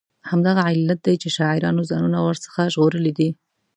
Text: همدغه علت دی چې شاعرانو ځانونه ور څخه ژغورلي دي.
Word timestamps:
همدغه 0.29 0.61
علت 0.71 0.99
دی 1.03 1.15
چې 1.21 1.29
شاعرانو 1.37 1.87
ځانونه 1.89 2.19
ور 2.21 2.37
څخه 2.45 2.59
ژغورلي 2.73 3.13
دي. 3.19 3.29